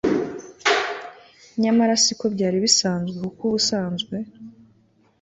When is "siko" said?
2.03-2.25